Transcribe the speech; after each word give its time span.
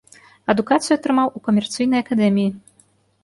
Адукацыю 0.53 0.95
атрымаў 0.99 1.27
у 1.39 1.43
камерцыйнай 1.47 2.03
акадэміі. 2.05 2.49